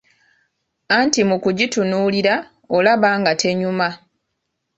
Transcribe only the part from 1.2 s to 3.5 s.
mu kugitunuulira olaba nga